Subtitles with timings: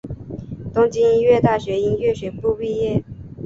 [0.73, 3.03] 东京音乐大学音乐学部毕业。